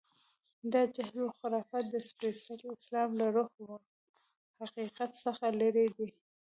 [0.73, 3.73] دا جهل و خرافات د سپېڅلي اسلام له روح و
[4.61, 6.09] حقیقت څخه لرې دي.